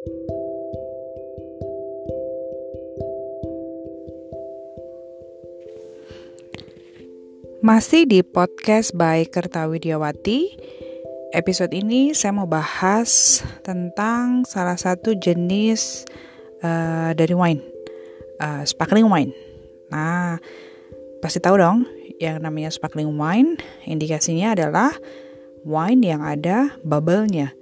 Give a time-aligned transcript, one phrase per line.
[0.00, 0.16] Masih
[8.08, 10.56] di podcast by Kerta Widiawati.
[11.36, 16.08] Episode ini saya mau bahas tentang salah satu jenis
[16.64, 17.60] uh, dari wine,
[18.40, 19.36] uh, sparkling wine.
[19.92, 20.40] Nah,
[21.20, 21.84] pasti tahu dong,
[22.16, 24.96] yang namanya sparkling wine, indikasinya adalah
[25.68, 27.52] wine yang ada bubble-nya,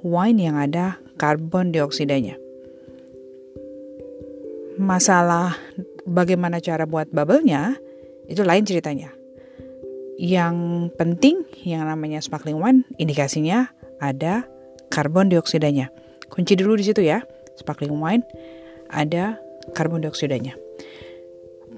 [0.00, 2.34] wine yang ada karbon dioksidanya.
[4.74, 5.54] Masalah
[6.02, 7.78] bagaimana cara buat bubble-nya
[8.26, 9.14] itu lain ceritanya.
[10.18, 13.70] Yang penting yang namanya sparkling wine indikasinya
[14.02, 14.42] ada
[14.90, 15.94] karbon dioksidanya.
[16.26, 17.22] Kunci dulu di situ ya.
[17.54, 18.26] Sparkling wine
[18.90, 19.38] ada
[19.78, 20.58] karbon dioksidanya.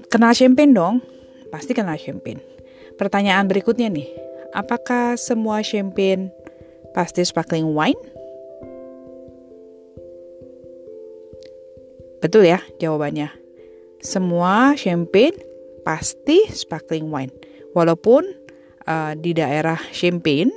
[0.09, 1.05] Kenal champagne dong?
[1.53, 2.41] Pasti kenal champagne.
[2.97, 4.09] Pertanyaan berikutnya nih,
[4.57, 6.33] apakah semua champagne
[6.97, 8.14] pasti sparkling wine?
[12.25, 13.29] Betul ya jawabannya.
[14.01, 15.37] Semua champagne
[15.85, 17.29] pasti sparkling wine.
[17.77, 18.25] Walaupun
[18.89, 20.49] uh, di daerah Champagne,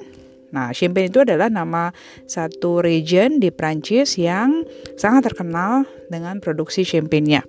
[0.56, 1.92] nah Champagne itu adalah nama
[2.24, 4.64] satu region di Prancis yang
[4.96, 7.44] sangat terkenal dengan produksi champagne-nya.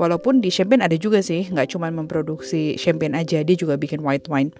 [0.00, 4.32] Walaupun di Champagne ada juga sih, nggak cuma memproduksi champagne aja, dia juga bikin white
[4.32, 4.56] wine.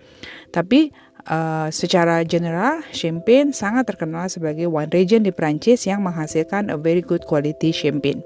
[0.52, 0.92] Tapi
[1.26, 7.04] uh, secara general, Champagne sangat terkenal sebagai wine region di Prancis yang menghasilkan a very
[7.04, 8.24] good quality champagne.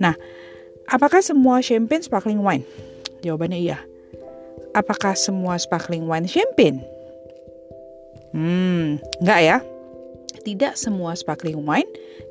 [0.00, 0.16] Nah,
[0.88, 2.64] apakah semua champagne sparkling wine?
[3.20, 3.78] Jawabannya iya.
[4.72, 6.80] Apakah semua sparkling wine champagne?
[8.32, 9.56] Hmm, enggak ya.
[10.42, 11.88] Tidak semua sparkling wine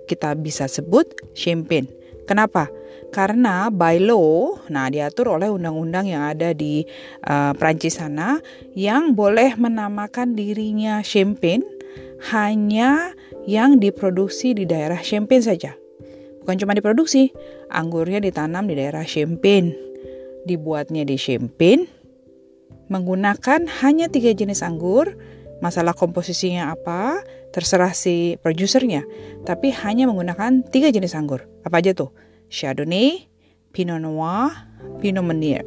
[0.10, 1.06] kita bisa sebut
[1.38, 1.88] champagne.
[2.26, 2.68] Kenapa?
[3.12, 6.88] Karena by law, nah diatur oleh undang-undang yang ada di
[7.28, 8.40] uh, Prancis sana
[8.72, 11.68] yang boleh menamakan dirinya champagne
[12.32, 13.12] hanya
[13.50, 15.72] yang diproduksi di daerah Champagne saja.
[16.42, 17.34] Bukan cuma diproduksi,
[17.70, 19.74] anggurnya ditanam di daerah Champagne,
[20.46, 21.90] dibuatnya di Champagne,
[22.90, 25.18] menggunakan hanya tiga jenis anggur,
[25.62, 27.22] masalah komposisinya apa,
[27.54, 29.06] terserah si produsernya,
[29.46, 31.46] tapi hanya menggunakan tiga jenis anggur.
[31.66, 32.14] Apa aja tuh?
[32.52, 33.32] Chardonnay,
[33.72, 34.52] Pinot Noir,
[35.00, 35.64] Pinot Meunier.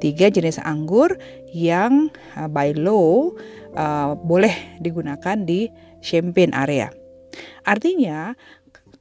[0.00, 1.20] Tiga jenis anggur
[1.52, 2.08] yang
[2.38, 3.34] uh, by law
[3.76, 5.68] uh, boleh digunakan di
[6.00, 6.88] Champagne area.
[7.68, 8.32] Artinya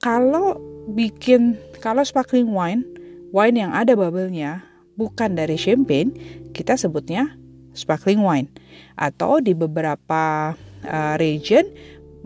[0.04, 0.60] kalau
[0.92, 2.84] bikin kalau sparkling wine,
[3.32, 4.66] wine yang ada bubble-nya
[4.98, 6.12] bukan dari champagne,
[6.52, 7.38] kita sebutnya
[7.78, 8.50] sparkling wine.
[8.98, 11.70] Atau di beberapa uh, region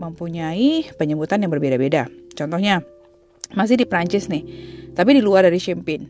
[0.00, 2.08] mempunyai penyebutan yang berbeda-beda.
[2.32, 2.80] Contohnya,
[3.56, 4.42] masih di Prancis nih,
[4.96, 6.08] tapi di luar dari champagne.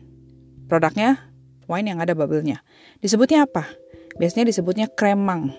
[0.67, 1.19] Produknya
[1.67, 2.63] wine yang ada bubble-nya.
[2.99, 3.67] Disebutnya apa?
[4.19, 5.53] Biasanya disebutnya kremang.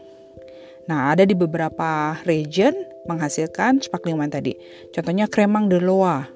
[0.84, 2.76] Nah, ada di beberapa region
[3.08, 4.52] menghasilkan sparkling wine tadi.
[4.92, 6.28] Contohnya kremang de Loire,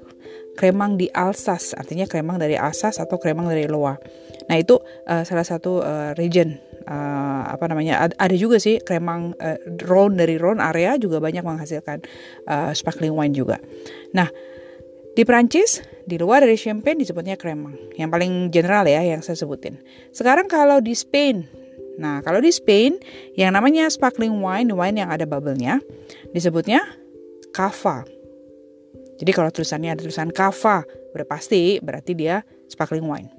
[0.57, 4.01] kremang di Alsace, artinya kremang dari Alsace atau kremang dari Loire.
[4.49, 6.57] Nah, itu uh, salah satu uh, region
[6.89, 8.09] uh, apa namanya?
[8.17, 12.01] Ada juga sih kremang uh, Rhone dari Rhone area juga banyak menghasilkan
[12.49, 13.61] uh, sparkling wine juga.
[14.17, 14.33] Nah,
[15.19, 17.75] di Prancis, di luar dari champagne disebutnya kremang.
[17.99, 19.83] Yang paling general ya yang saya sebutin.
[20.15, 21.43] Sekarang kalau di Spain,
[21.99, 22.95] nah kalau di Spain
[23.35, 25.83] yang namanya sparkling wine, wine yang ada bubble-nya,
[26.31, 26.87] disebutnya
[27.51, 28.07] cava.
[29.19, 33.31] Jadi kalau tulisannya ada tulisan cava, udah pasti berarti dia sparkling wine.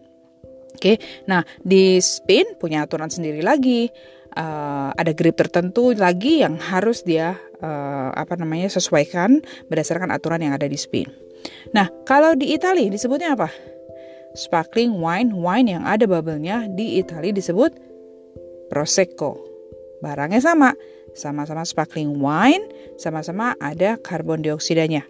[0.75, 0.99] Oke,
[1.31, 3.87] nah di Spain punya aturan sendiri lagi.
[4.29, 7.33] Uh, ada grip tertentu lagi yang harus dia
[7.65, 9.41] uh, apa namanya sesuaikan
[9.73, 11.28] berdasarkan aturan yang ada di Spain.
[11.75, 13.49] Nah, kalau di Italia disebutnya apa?
[14.37, 17.73] Sparkling wine, wine yang ada bubble-nya di Italia disebut
[18.69, 19.41] prosecco.
[19.99, 20.71] Barangnya sama,
[21.17, 22.63] sama-sama sparkling wine,
[22.95, 25.03] sama-sama ada karbon dioksidanya.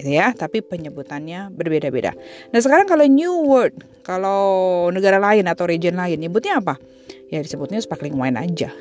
[0.00, 2.16] Gitu ya, tapi penyebutannya berbeda-beda.
[2.50, 6.80] Nah, sekarang kalau new world, kalau negara lain atau region lain nyebutnya apa?
[7.30, 8.74] Ya disebutnya sparkling wine aja.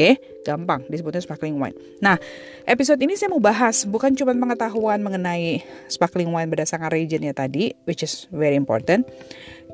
[0.00, 0.16] Oke,
[0.48, 1.76] gampang disebutnya sparkling wine.
[2.00, 2.16] Nah,
[2.64, 5.60] episode ini saya mau bahas bukan cuma pengetahuan mengenai
[5.92, 9.04] sparkling wine berdasarkan regionnya tadi, which is very important,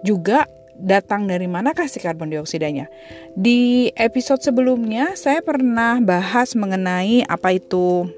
[0.02, 2.90] juga datang dari mana kasih karbon dioksidanya.
[3.38, 8.10] Di episode sebelumnya saya pernah bahas mengenai apa itu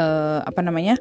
[0.00, 0.96] uh, apa namanya?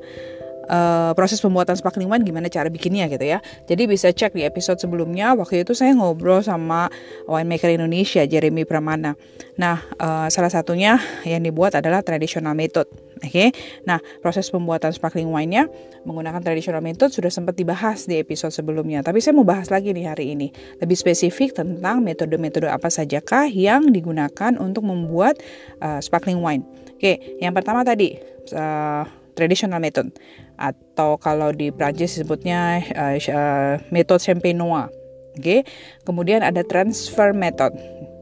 [0.69, 3.39] Uh, proses pembuatan sparkling wine gimana cara bikinnya gitu ya.
[3.65, 6.89] Jadi bisa cek di episode sebelumnya waktu itu saya ngobrol sama
[7.29, 9.17] winemaker Indonesia Jeremy Pramana.
[9.55, 12.89] Nah, uh, salah satunya yang dibuat adalah traditional method.
[13.23, 13.31] Oke.
[13.31, 13.47] Okay?
[13.87, 15.71] Nah, proses pembuatan sparkling wine-nya
[16.03, 18.99] menggunakan traditional method sudah sempat dibahas di episode sebelumnya.
[19.01, 20.51] Tapi saya mau bahas lagi nih hari ini.
[20.83, 25.39] Lebih spesifik tentang metode-metode apa sajakah yang digunakan untuk membuat
[25.79, 26.67] uh, sparkling wine.
[26.95, 28.15] Oke, okay, yang pertama tadi
[28.55, 29.03] uh,
[29.35, 30.15] traditional method
[30.55, 34.87] atau kalau di Prancis disebutnya uh, uh, metode champenois.
[35.35, 35.43] Oke.
[35.43, 35.59] Okay?
[36.07, 37.75] Kemudian ada transfer method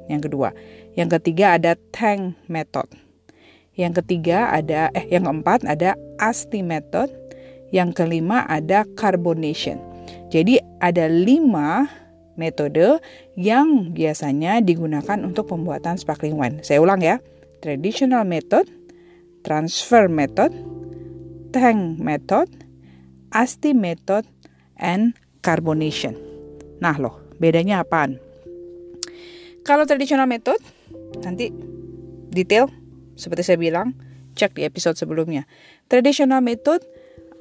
[0.10, 0.52] yang kedua.
[0.98, 2.90] Yang ketiga ada tank method.
[3.74, 7.10] Yang ketiga ada eh yang keempat ada Asti method.
[7.74, 9.82] Yang kelima ada carbonation.
[10.30, 11.90] Jadi ada lima
[12.38, 13.02] metode
[13.38, 16.62] yang biasanya digunakan untuk pembuatan sparkling wine.
[16.62, 17.18] Saya ulang ya.
[17.62, 18.68] Traditional method,
[19.42, 20.52] transfer method,
[21.54, 22.50] tank method,
[23.30, 24.26] asti method,
[24.82, 25.14] and
[25.46, 26.18] carbonation.
[26.82, 28.18] Nah loh, bedanya apaan?
[29.64, 30.60] Kalau traditional method,
[31.24, 31.54] nanti
[32.34, 32.68] detail
[33.14, 33.94] seperti saya bilang,
[34.34, 35.46] cek di episode sebelumnya.
[35.88, 36.82] Traditional method,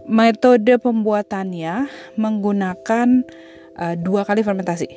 [0.07, 1.89] metode pembuatannya
[2.21, 3.09] menggunakan
[3.81, 4.89] uh, dua kali fermentasi.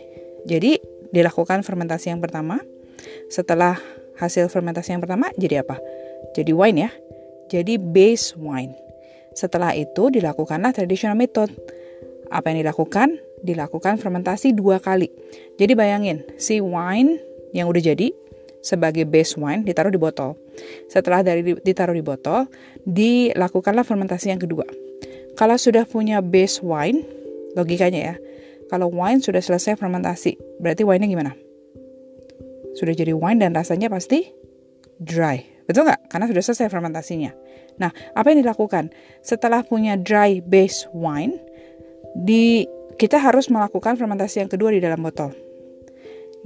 [0.46, 0.78] Jadi
[1.10, 2.62] dilakukan fermentasi yang pertama.
[3.32, 3.80] Setelah
[4.22, 5.82] hasil fermentasi yang pertama jadi apa?
[6.38, 6.92] Jadi wine ya.
[7.50, 8.85] Jadi base wine.
[9.36, 11.52] Setelah itu dilakukanlah traditional method.
[12.32, 13.20] Apa yang dilakukan?
[13.44, 15.12] Dilakukan fermentasi dua kali.
[15.60, 17.20] Jadi bayangin, si wine
[17.52, 18.10] yang udah jadi
[18.66, 20.34] sebagai base wine ditaruh di botol.
[20.90, 22.50] Setelah dari ditaruh di botol,
[22.88, 24.66] dilakukanlah fermentasi yang kedua.
[25.36, 27.04] Kalau sudah punya base wine,
[27.54, 28.16] logikanya ya,
[28.72, 31.32] kalau wine sudah selesai fermentasi, berarti wine-nya gimana?
[32.74, 34.26] Sudah jadi wine dan rasanya pasti
[34.98, 35.44] dry.
[35.70, 36.10] Betul nggak?
[36.10, 37.45] Karena sudah selesai fermentasinya.
[37.82, 38.92] Nah, apa yang dilakukan?
[39.20, 41.36] Setelah punya dry base wine,
[42.16, 42.64] di
[42.96, 45.36] kita harus melakukan fermentasi yang kedua di dalam botol.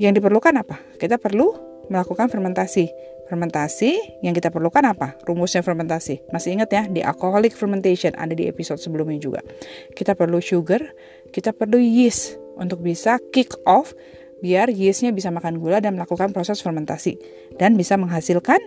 [0.01, 0.81] Yang diperlukan apa?
[0.97, 1.53] Kita perlu
[1.93, 2.89] melakukan fermentasi.
[3.29, 5.13] Fermentasi yang kita perlukan apa?
[5.21, 6.25] Rumusnya fermentasi.
[6.33, 9.45] Masih ingat ya, di alcoholic fermentation ada di episode sebelumnya juga.
[9.93, 10.81] Kita perlu sugar,
[11.29, 13.93] kita perlu yeast untuk bisa kick off
[14.39, 17.19] biar yeastnya bisa makan gula dan melakukan proses fermentasi
[17.59, 18.57] dan bisa menghasilkan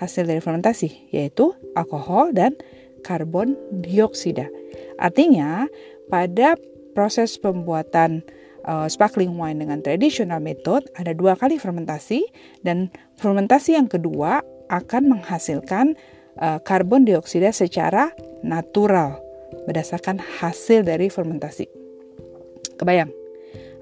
[0.00, 2.56] hasil dari fermentasi yaitu alkohol dan
[3.04, 4.48] karbon dioksida.
[4.96, 5.68] Artinya
[6.08, 6.56] pada
[6.96, 8.24] proses pembuatan
[8.64, 12.24] uh, sparkling wine dengan traditional method ada dua kali fermentasi
[12.64, 12.88] dan
[13.20, 14.42] fermentasi yang kedua
[14.72, 15.94] akan menghasilkan
[16.40, 19.20] uh, karbon dioksida secara natural
[19.68, 21.68] berdasarkan hasil dari fermentasi.
[22.80, 23.12] Kebayang?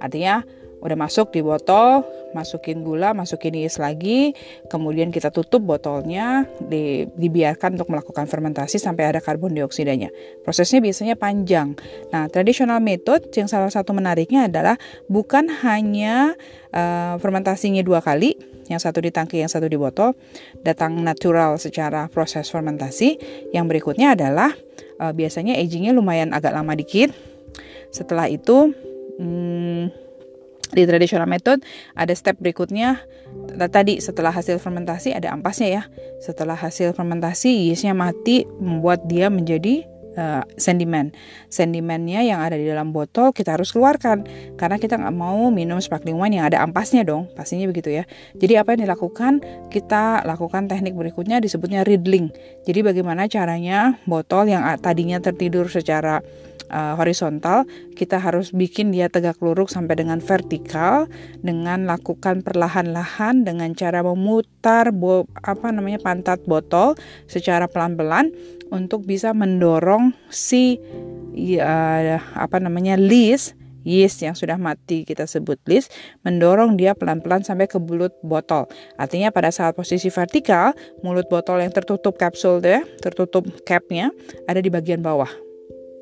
[0.02, 0.42] Artinya
[0.78, 4.36] udah masuk di botol, masukin gula, masukin yeast lagi,
[4.70, 10.12] kemudian kita tutup botolnya, di, dibiarkan untuk melakukan fermentasi sampai ada karbon dioksidanya.
[10.44, 11.74] Prosesnya biasanya panjang.
[12.14, 14.78] Nah, traditional method yang salah satu menariknya adalah
[15.10, 16.36] bukan hanya
[16.70, 18.38] uh, fermentasinya dua kali,
[18.68, 20.12] yang satu di tangki, yang satu di botol,
[20.60, 23.16] datang natural secara proses fermentasi.
[23.50, 24.52] Yang berikutnya adalah
[25.00, 27.10] uh, biasanya agingnya lumayan agak lama dikit.
[27.88, 28.76] Setelah itu,
[29.16, 29.57] hmm,
[30.72, 31.64] di traditional method
[31.96, 33.00] ada step berikutnya.
[33.58, 35.82] Tadi setelah hasil fermentasi ada ampasnya ya.
[36.20, 39.84] Setelah hasil fermentasi yeastnya mati membuat dia menjadi
[40.18, 41.14] uh, sedimen
[41.46, 44.26] sedimennya yang ada di dalam botol kita harus keluarkan.
[44.58, 47.30] Karena kita nggak mau minum sparkling wine yang ada ampasnya dong.
[47.32, 48.04] Pastinya begitu ya.
[48.36, 49.32] Jadi apa yang dilakukan?
[49.70, 52.34] Kita lakukan teknik berikutnya disebutnya riddling.
[52.66, 56.20] Jadi bagaimana caranya botol yang tadinya tertidur secara
[56.70, 57.64] uh, horizontal,
[57.96, 61.10] kita harus bikin dia tegak lurus sampai dengan vertikal
[61.40, 66.94] dengan lakukan perlahan-lahan dengan cara memutar bo, apa namanya pantat botol
[67.26, 68.32] secara pelan-pelan
[68.68, 70.76] untuk bisa mendorong si
[71.58, 73.56] uh, apa namanya list
[73.88, 75.88] yeast yang sudah mati kita sebut list
[76.20, 78.68] mendorong dia pelan-pelan sampai ke mulut botol.
[79.00, 84.12] Artinya pada saat posisi vertikal, mulut botol yang tertutup kapsul ya, tertutup capnya
[84.44, 85.47] ada di bagian bawah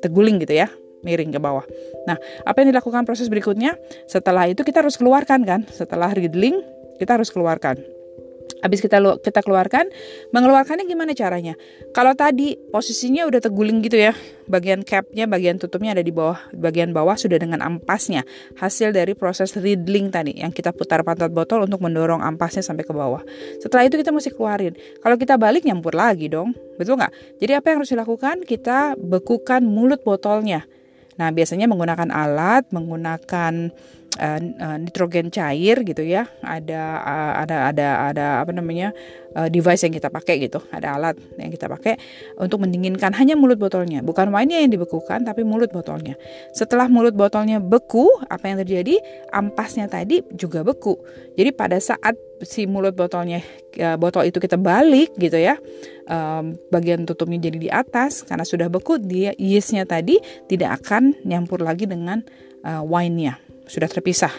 [0.03, 0.67] terguling gitu ya
[1.05, 1.63] miring ke bawah.
[2.09, 3.77] Nah, apa yang dilakukan proses berikutnya?
[4.09, 5.61] Setelah itu kita harus keluarkan kan?
[5.69, 6.59] Setelah riddling,
[6.97, 7.96] kita harus keluarkan.
[8.63, 9.87] Habis kita kita keluarkan,
[10.33, 11.53] mengeluarkannya gimana caranya?
[11.93, 14.17] Kalau tadi posisinya udah terguling gitu ya,
[14.49, 18.25] bagian capnya, bagian tutupnya ada di bawah, bagian bawah sudah dengan ampasnya.
[18.57, 22.93] Hasil dari proses riddling tadi yang kita putar pantat botol untuk mendorong ampasnya sampai ke
[22.95, 23.21] bawah.
[23.61, 24.73] Setelah itu kita mesti keluarin.
[25.03, 27.37] Kalau kita balik nyampur lagi dong, betul nggak?
[27.37, 28.35] Jadi apa yang harus dilakukan?
[28.47, 30.65] Kita bekukan mulut botolnya.
[31.17, 33.73] Nah biasanya menggunakan alat, menggunakan
[34.17, 36.25] uh, nitrogen cair gitu ya.
[36.41, 38.91] Ada uh, ada ada ada apa namanya
[39.37, 40.59] uh, device yang kita pakai gitu.
[40.73, 41.95] Ada alat yang kita pakai
[42.41, 44.01] untuk mendinginkan hanya mulut botolnya.
[44.01, 46.17] Bukan wine yang dibekukan tapi mulut botolnya.
[46.51, 48.99] Setelah mulut botolnya beku apa yang terjadi?
[49.29, 50.97] Ampasnya tadi juga beku.
[51.37, 53.41] Jadi pada saat si mulut botolnya
[53.97, 55.57] botol itu kita balik gitu ya
[56.05, 61.61] um, bagian tutupnya jadi di atas karena sudah beku dia yeastnya tadi tidak akan nyampur
[61.65, 62.21] lagi dengan
[62.61, 64.33] wine-nya sudah terpisah.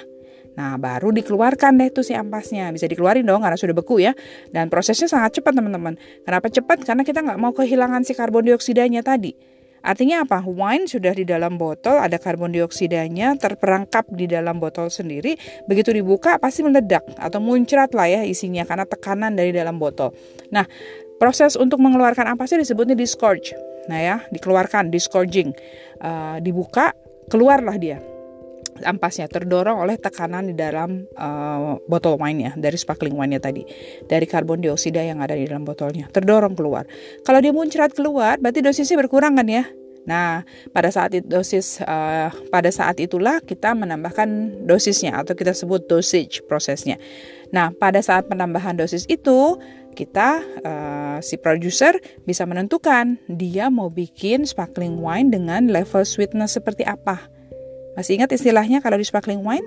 [0.59, 2.75] Nah, baru dikeluarkan deh tuh si ampasnya.
[2.75, 4.11] Bisa dikeluarin dong karena sudah beku ya.
[4.51, 5.95] Dan prosesnya sangat cepat teman-teman.
[6.27, 6.83] Kenapa cepat?
[6.83, 9.39] Karena kita nggak mau kehilangan si karbon dioksidanya tadi.
[9.79, 10.43] Artinya apa?
[10.43, 15.39] Wine sudah di dalam botol, ada karbon dioksidanya terperangkap di dalam botol sendiri.
[15.71, 20.11] Begitu dibuka pasti meledak atau muncrat lah ya isinya karena tekanan dari dalam botol.
[20.51, 20.67] Nah,
[21.23, 23.55] proses untuk mengeluarkan ampasnya disebutnya disgorge.
[23.87, 25.55] Nah ya, dikeluarkan, disgorging.
[26.03, 26.91] Uh, dibuka,
[27.31, 28.03] keluarlah dia
[28.85, 33.63] ampasnya terdorong oleh tekanan di dalam uh, botol wine-nya dari sparkling wine-nya tadi
[34.07, 36.85] dari karbon dioksida yang ada di dalam botolnya terdorong keluar.
[37.23, 39.65] Kalau dia muncrat keluar berarti dosisnya berkurang kan ya?
[40.09, 40.41] Nah,
[40.73, 46.41] pada saat itu dosis uh, pada saat itulah kita menambahkan dosisnya atau kita sebut dosage
[46.49, 46.97] prosesnya.
[47.53, 49.61] Nah, pada saat penambahan dosis itu
[49.93, 51.93] kita uh, si producer
[52.25, 57.38] bisa menentukan dia mau bikin sparkling wine dengan level sweetness seperti apa.
[57.99, 59.67] Masih ingat istilahnya kalau di sparkling wine?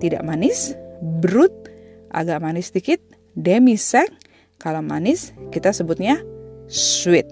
[0.00, 0.72] Tidak manis,
[1.20, 1.52] brut,
[2.08, 3.04] agak manis sedikit,
[3.36, 4.08] demi sec.
[4.56, 6.24] Kalau manis kita sebutnya
[6.72, 7.28] sweet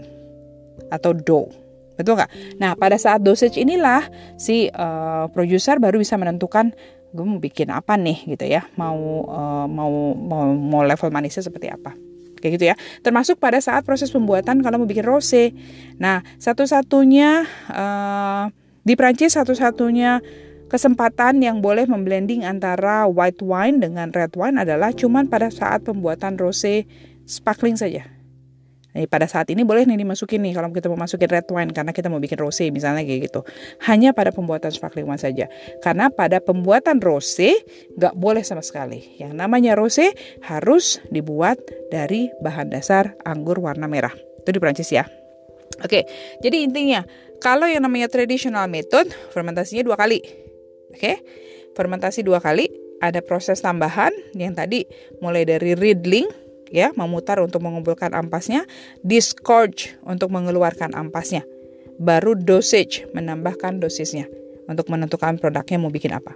[0.93, 1.49] atau dough.
[1.97, 2.61] Betul nggak?
[2.61, 4.05] Nah pada saat dosage inilah
[4.37, 6.77] si uh, producer baru bisa menentukan
[7.15, 11.73] gue mau bikin apa nih gitu ya, mau uh, mau mau mau level manisnya seperti
[11.73, 11.97] apa
[12.37, 12.77] kayak gitu ya.
[13.01, 15.57] Termasuk pada saat proses pembuatan kalau mau bikin rose.
[15.97, 18.53] Nah, satu-satunya uh,
[18.85, 20.21] di Prancis satu-satunya
[20.69, 26.37] kesempatan yang boleh memblending antara white wine dengan red wine adalah cuman pada saat pembuatan
[26.37, 26.85] rosé
[27.25, 28.05] sparkling saja.
[28.95, 31.91] Nah, pada saat ini boleh nih dimasukin nih kalau kita mau masukin red wine karena
[31.91, 33.43] kita mau bikin rosé misalnya kayak gitu.
[33.83, 35.51] Hanya pada pembuatan sparkling wine saja.
[35.83, 37.59] Karena pada pembuatan rosé
[37.99, 39.19] nggak boleh sama sekali.
[39.19, 40.15] Yang namanya rosé
[40.47, 41.59] harus dibuat
[41.91, 44.15] dari bahan dasar anggur warna merah.
[44.47, 45.24] Itu di Prancis ya.
[45.83, 46.07] Oke,
[46.39, 47.03] jadi intinya
[47.43, 50.23] kalau yang namanya traditional method, fermentasinya dua kali.
[50.95, 51.21] Oke,
[51.75, 52.71] fermentasi dua kali.
[53.03, 54.87] Ada proses tambahan yang tadi
[55.21, 56.25] mulai dari riddling,
[56.73, 58.65] ya, memutar untuk mengumpulkan ampasnya,
[59.05, 61.45] disgorge untuk mengeluarkan ampasnya.
[62.01, 64.31] Baru dosage, menambahkan dosisnya
[64.71, 66.33] untuk menentukan produknya mau bikin apa.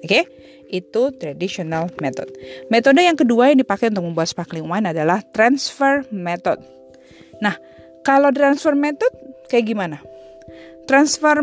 [0.00, 0.28] Oke,
[0.68, 2.28] itu traditional method.
[2.72, 6.60] Metode yang kedua yang dipakai untuk membuat sparkling wine adalah transfer method.
[7.40, 7.56] Nah,
[8.06, 9.12] kalau transfer method
[9.50, 9.98] kayak gimana?
[10.88, 11.38] Transfer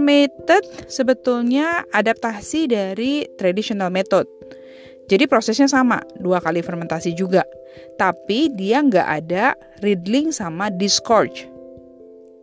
[0.91, 4.27] sebetulnya adaptasi dari traditional method.
[5.07, 7.47] Jadi prosesnya sama, dua kali fermentasi juga.
[7.95, 11.47] Tapi dia nggak ada riddling sama disgorge.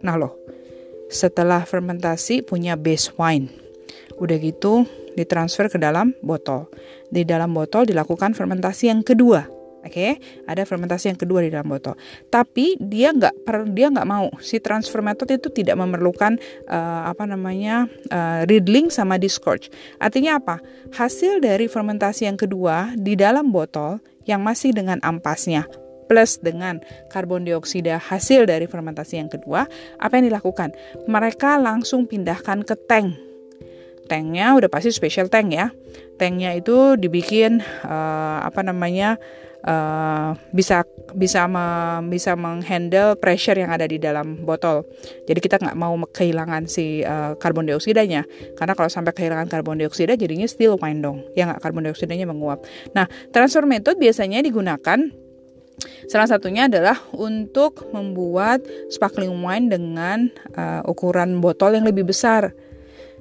[0.00, 0.32] Nah loh,
[1.12, 3.52] setelah fermentasi punya base wine.
[4.16, 6.72] Udah gitu ditransfer ke dalam botol.
[7.12, 9.44] Di dalam botol dilakukan fermentasi yang kedua.
[9.84, 10.12] Oke, okay?
[10.48, 11.92] ada fermentasi yang kedua di dalam botol.
[12.32, 16.40] Tapi dia nggak per dia nggak mau si transfer method itu tidak memerlukan
[16.72, 19.68] uh, apa namanya uh, riddling sama disgorge.
[20.00, 20.64] Artinya apa?
[20.96, 25.68] Hasil dari fermentasi yang kedua di dalam botol yang masih dengan ampasnya
[26.04, 29.64] plus dengan karbon dioksida hasil dari fermentasi yang kedua,
[29.96, 30.76] apa yang dilakukan?
[31.08, 33.33] Mereka langsung pindahkan ke tank.
[34.04, 35.72] Tanknya udah pasti special tank ya.
[36.20, 39.16] Tanknya itu dibikin uh, apa namanya?
[39.64, 40.84] uh, bisa
[41.16, 41.64] bisa me,
[42.12, 44.84] bisa menghandle pressure yang ada di dalam botol.
[45.24, 50.14] Jadi kita nggak mau kehilangan si uh, karbon dioksidanya karena kalau sampai kehilangan karbon dioksida
[50.14, 51.24] jadinya still wine dong.
[51.34, 52.62] Ya nggak karbon dioksidanya menguap.
[52.92, 55.00] Nah transfer method biasanya digunakan
[56.06, 58.62] Salah satunya adalah untuk membuat
[58.94, 62.54] sparkling wine dengan uh, ukuran botol yang lebih besar.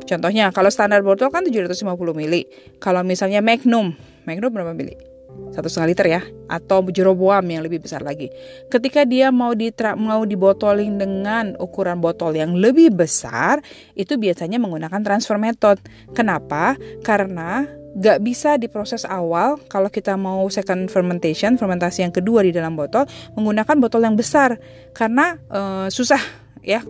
[0.03, 2.35] Contohnya, kalau standar botol kan 750 ml.
[2.81, 3.93] Kalau misalnya Magnum,
[4.25, 5.13] Magnum berapa mili?
[5.53, 8.29] satu setengah liter ya atau jeroboam yang lebih besar lagi.
[8.69, 13.61] Ketika dia mau ditra mau dibotolin dengan ukuran botol yang lebih besar,
[13.93, 15.77] itu biasanya menggunakan transfer method.
[16.13, 16.77] Kenapa?
[17.05, 22.73] Karena gak bisa diproses awal kalau kita mau second fermentation, fermentasi yang kedua di dalam
[22.73, 23.05] botol
[23.37, 24.57] menggunakan botol yang besar
[24.97, 26.21] karena uh, susah
[26.65, 26.81] ya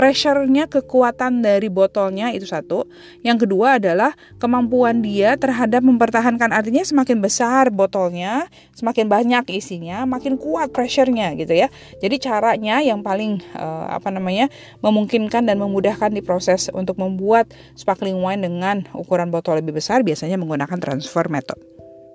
[0.00, 2.88] pressure-nya kekuatan dari botolnya itu satu.
[3.20, 10.40] Yang kedua adalah kemampuan dia terhadap mempertahankan artinya semakin besar botolnya, semakin banyak isinya, makin
[10.40, 11.68] kuat pressure-nya gitu ya.
[12.00, 14.48] Jadi caranya yang paling uh, apa namanya
[14.80, 20.40] memungkinkan dan memudahkan di proses untuk membuat sparkling wine dengan ukuran botol lebih besar biasanya
[20.40, 21.60] menggunakan transfer method.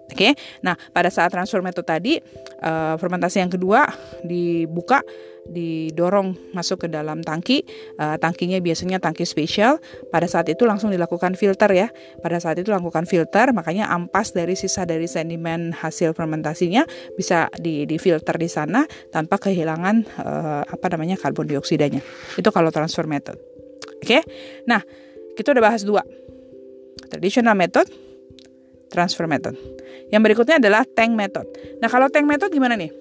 [0.05, 0.31] Oke, okay?
[0.61, 2.21] nah pada saat transfer method tadi
[2.61, 3.89] uh, fermentasi yang kedua
[4.21, 5.01] dibuka
[5.45, 7.61] didorong masuk ke dalam tangki.
[7.97, 9.77] Uh, tangkinya biasanya tangki spesial.
[10.09, 11.87] Pada saat itu langsung dilakukan filter ya.
[12.21, 17.85] Pada saat itu lakukan filter, makanya ampas dari sisa dari sedimen hasil fermentasinya bisa di
[17.85, 22.01] difilter di sana tanpa kehilangan uh, apa namanya karbon dioksidanya.
[22.35, 23.37] Itu kalau transfer method.
[24.01, 24.21] Oke.
[24.21, 24.21] Okay?
[24.65, 24.81] Nah,
[25.37, 26.01] kita udah bahas dua.
[27.05, 27.85] Traditional method
[28.95, 29.59] transfer method.
[30.07, 31.43] Yang berikutnya adalah tank method.
[31.83, 32.95] Nah, kalau tank method gimana nih?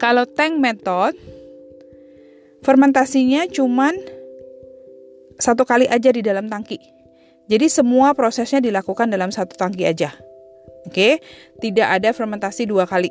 [0.00, 1.12] Kalau tank method
[2.64, 3.92] fermentasinya cuman
[5.36, 6.80] satu kali aja di dalam tangki.
[7.50, 10.14] Jadi semua prosesnya dilakukan dalam satu tangki aja.
[10.86, 11.18] Oke,
[11.58, 13.10] tidak ada fermentasi dua kali.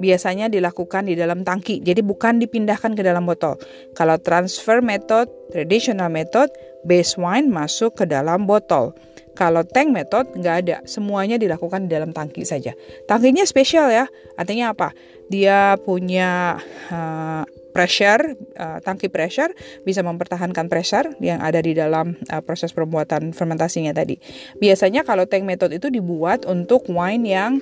[0.00, 3.60] Biasanya dilakukan di dalam tangki, jadi bukan dipindahkan ke dalam botol.
[3.92, 6.48] Kalau transfer method, traditional method,
[6.88, 8.96] base wine masuk ke dalam botol.
[9.40, 12.76] Kalau tank method nggak ada, semuanya dilakukan di dalam tangki saja.
[13.08, 14.04] Tangkinya spesial ya,
[14.36, 14.92] artinya apa?
[15.32, 16.60] Dia punya
[16.92, 19.54] uh, pressure, uh, tangki pressure
[19.86, 24.18] bisa mempertahankan pressure yang ada di dalam uh, proses pembuatan fermentasinya tadi.
[24.58, 27.52] Biasanya kalau tank method itu dibuat untuk wine yang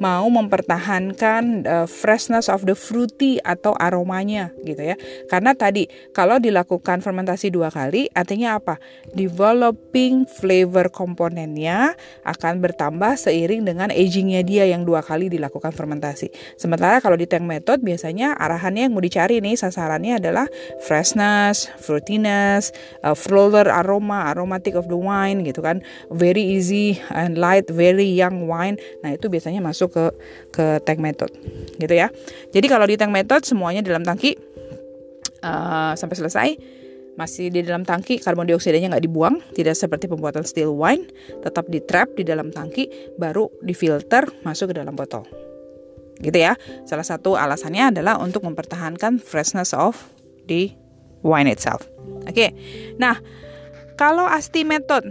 [0.00, 4.96] mau mempertahankan uh, freshness of the fruity atau aromanya gitu ya.
[5.28, 8.80] Karena tadi kalau dilakukan fermentasi dua kali artinya apa?
[9.12, 11.92] Developing flavor komponennya
[12.24, 16.32] akan bertambah seiring dengan agingnya dia yang dua kali dilakukan fermentasi.
[16.56, 20.46] Sementara kalau di tank method biasanya arahannya yang mau dicari nih sasarannya adalah
[20.86, 22.70] freshness, fruitiness,
[23.02, 25.82] uh, floral aroma, aromatic of the wine gitu kan.
[26.14, 28.78] Very easy and light, very young wine.
[29.02, 30.04] Nah, itu biasanya masuk ke
[30.54, 31.34] ke tank method.
[31.76, 32.08] Gitu ya.
[32.54, 34.38] Jadi kalau di tank method semuanya dalam tangki
[35.42, 36.48] uh, sampai selesai
[37.18, 41.02] masih di dalam tangki karbon dioksidanya nggak dibuang tidak seperti pembuatan still wine
[41.42, 42.86] tetap di trap di dalam tangki
[43.18, 45.26] baru difilter masuk ke dalam botol
[46.22, 46.58] gitu ya.
[46.84, 49.98] Salah satu alasannya adalah untuk mempertahankan freshness of
[50.50, 50.74] the
[51.22, 51.86] wine itself.
[52.26, 52.34] Oke.
[52.34, 52.50] Okay.
[52.98, 53.18] Nah,
[53.98, 55.10] kalau ASTI method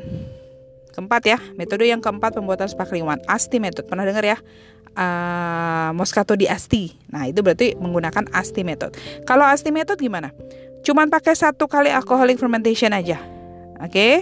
[0.98, 3.86] keempat ya, metode yang keempat pembuatan sparkling wine, ASTI method.
[3.86, 4.38] Pernah dengar ya?
[4.98, 7.14] Uh, Moscato di ASTI.
[7.14, 8.98] Nah, itu berarti menggunakan ASTI method.
[9.30, 10.34] Kalau ASTI method gimana?
[10.82, 13.22] Cuman pakai satu kali alcoholic fermentation aja.
[13.78, 13.94] Oke.
[13.94, 14.14] Okay?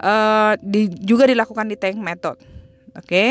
[0.00, 2.40] Uh, di, juga dilakukan di tank method.
[2.94, 3.28] Oke, okay?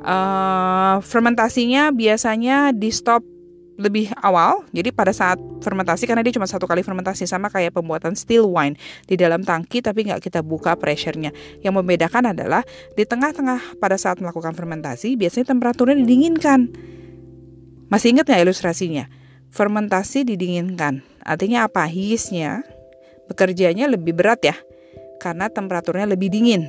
[0.00, 3.20] uh, eh, fermentasinya biasanya di stop
[3.80, 4.64] lebih awal.
[4.72, 8.76] Jadi pada saat fermentasi karena dia cuma satu kali fermentasi sama kayak pembuatan still wine
[9.08, 11.32] di dalam tangki tapi nggak kita buka pressure-nya.
[11.60, 12.62] Yang membedakan adalah
[12.96, 16.72] di tengah-tengah pada saat melakukan fermentasi biasanya temperaturnya didinginkan.
[17.92, 19.08] Masih ingat nggak ilustrasinya?
[19.52, 21.04] Fermentasi didinginkan.
[21.20, 21.84] Artinya apa?
[21.84, 22.64] Yeastnya
[23.28, 24.56] bekerjanya lebih berat ya
[25.20, 26.68] karena temperaturnya lebih dingin.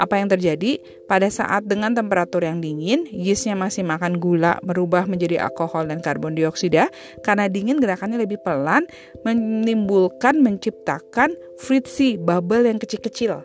[0.00, 5.44] Apa yang terjadi pada saat dengan temperatur yang dingin, yeastnya masih makan gula berubah menjadi
[5.44, 6.88] alkohol dan karbon dioksida.
[7.20, 8.88] Karena dingin gerakannya lebih pelan,
[9.28, 13.44] menimbulkan, menciptakan fritzy, bubble yang kecil-kecil.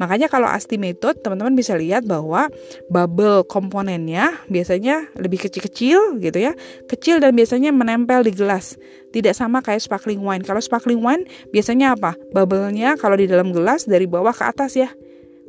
[0.00, 2.48] Makanya kalau asti method teman-teman bisa lihat bahwa
[2.88, 6.56] bubble komponennya biasanya lebih kecil-kecil gitu ya.
[6.88, 8.80] Kecil dan biasanya menempel di gelas.
[9.12, 10.40] Tidak sama kayak sparkling wine.
[10.40, 12.16] Kalau sparkling wine biasanya apa?
[12.32, 14.88] Bubble-nya kalau di dalam gelas dari bawah ke atas ya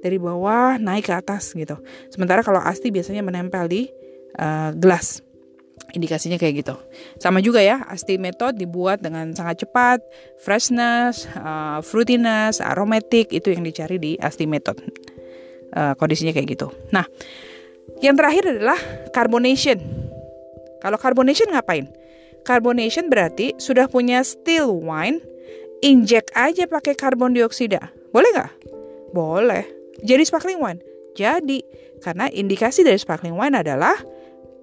[0.02, 1.78] dari bawah naik ke atas gitu.
[2.10, 3.88] Sementara kalau asti biasanya menempel di
[4.42, 5.22] uh, gelas.
[5.92, 6.76] Indikasinya kayak gitu.
[7.20, 10.00] Sama juga ya, asti method dibuat dengan sangat cepat,
[10.40, 14.80] freshness, uh, fruitiness, aromatic itu yang dicari di asti method.
[15.72, 16.68] Uh, kondisinya kayak gitu.
[16.96, 17.04] Nah,
[18.00, 18.80] yang terakhir adalah
[19.12, 19.80] carbonation.
[20.80, 21.92] Kalau carbonation ngapain?
[22.48, 25.20] Carbonation berarti sudah punya still wine,
[25.84, 27.92] inject aja pakai karbon dioksida.
[28.16, 28.52] Boleh nggak?
[29.12, 29.81] Boleh.
[30.00, 30.80] Jadi sparkling wine?
[31.14, 31.60] Jadi,
[32.00, 34.00] karena indikasi dari sparkling wine adalah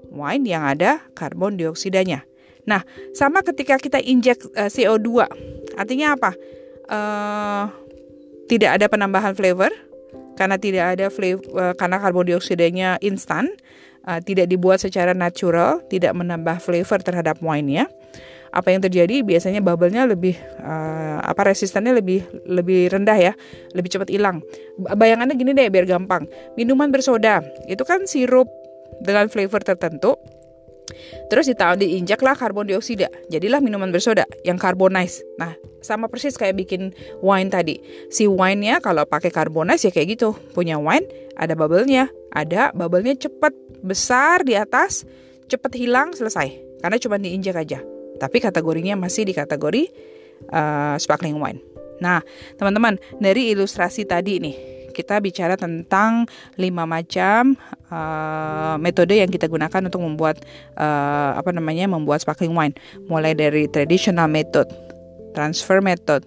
[0.09, 2.25] wine yang ada karbon dioksidanya.
[2.64, 5.29] Nah, sama ketika kita injek uh, eh, CO2,
[5.77, 6.33] artinya apa?
[6.88, 7.64] Uh,
[8.49, 9.69] tidak ada penambahan flavor
[10.41, 13.53] karena tidak ada flavor uh, karena karbon dioksidanya instan,
[14.09, 17.88] uh, tidak dibuat secara natural, tidak menambah flavor terhadap wine-nya
[18.48, 23.32] apa yang terjadi biasanya bubble-nya lebih uh, apa resistennya lebih lebih rendah ya,
[23.76, 24.40] lebih cepat hilang.
[24.78, 26.24] Bayangannya gini deh biar gampang.
[26.56, 28.48] Minuman bersoda itu kan sirup
[29.04, 30.16] dengan flavor tertentu.
[31.28, 33.12] Terus ditaruh diinjaklah karbon dioksida.
[33.28, 35.20] Jadilah minuman bersoda yang carbonize.
[35.37, 35.52] Nah,
[35.84, 37.76] sama persis kayak bikin wine tadi.
[38.08, 40.32] Si wine-nya kalau pakai carbonize ya kayak gitu.
[40.56, 41.04] Punya wine
[41.37, 43.52] ada bubble-nya, ada bubble-nya cepat
[43.84, 45.04] besar di atas,
[45.52, 46.80] cepat hilang selesai.
[46.80, 49.88] Karena cuma diinjak aja tapi kategorinya masih di kategori
[50.50, 51.62] uh, sparkling wine.
[51.98, 52.22] Nah,
[52.54, 54.57] teman-teman, dari ilustrasi tadi nih,
[54.94, 56.26] kita bicara tentang
[56.59, 57.54] lima macam
[57.90, 60.42] uh, metode yang kita gunakan untuk membuat
[60.74, 62.74] uh, apa namanya membuat sparkling wine.
[63.07, 64.66] Mulai dari traditional method
[65.38, 66.26] transfer method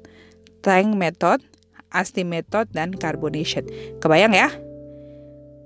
[0.64, 1.44] tank method
[1.92, 3.68] asti method dan carbonation.
[4.00, 4.48] Kebayang ya?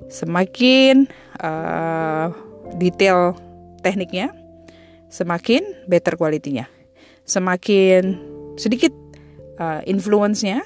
[0.10, 1.06] Semakin
[1.46, 2.34] uh,
[2.82, 3.38] detail
[3.86, 4.34] tekniknya
[5.10, 6.66] semakin better kualitinya.
[7.26, 8.20] Semakin
[8.56, 8.94] sedikit
[9.60, 10.62] uh, influence-nya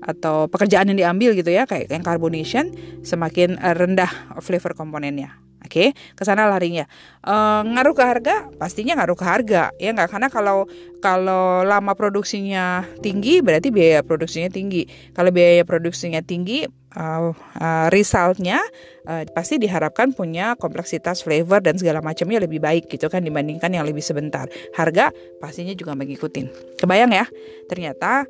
[0.00, 2.72] atau pekerjaan yang diambil gitu ya kayak yang carbonation
[3.04, 5.36] semakin uh, rendah flavor komponennya.
[5.60, 6.16] Oke, okay?
[6.16, 6.88] ke sana larinya.
[7.20, 8.48] Uh, ngaruh ke harga?
[8.56, 10.08] Pastinya ngaruh ke harga, ya nggak?
[10.08, 10.64] Karena kalau
[11.04, 14.88] kalau lama produksinya tinggi, berarti biaya produksinya tinggi.
[15.12, 16.64] Kalau biaya produksinya tinggi,
[16.96, 18.58] uh, uh, resultnya
[19.06, 23.86] uh, pasti diharapkan punya kompleksitas flavor dan segala macamnya lebih baik gitu kan dibandingkan yang
[23.86, 24.46] lebih sebentar.
[24.74, 26.76] Harga pastinya juga mengikutin.
[26.80, 27.26] Kebayang ya?
[27.68, 28.26] Ternyata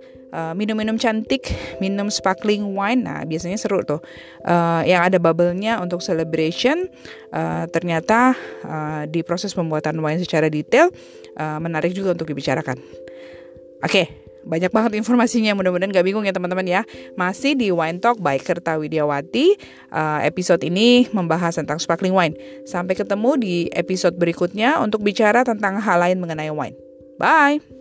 [0.54, 1.50] minum minum-minum cantik,
[1.82, 3.98] minum sparkling wine, nah biasanya seru tuh.
[4.46, 6.86] Uh, yang ada bubble-nya untuk celebration
[7.34, 10.94] uh, ternyata uh, di proses pembuatan wine secara detail
[11.34, 12.78] uh, menarik juga untuk dibicarakan.
[13.80, 14.06] Oke, okay,
[14.44, 16.83] banyak banget informasinya mudah-mudahan gak bingung ya teman-teman ya.
[17.16, 19.57] Masih di Wine Talk by Kerta Widiawati.
[19.90, 22.35] Uh, episode ini membahas tentang sparkling wine.
[22.64, 26.76] Sampai ketemu di episode berikutnya untuk bicara tentang hal lain mengenai wine.
[27.20, 27.79] Bye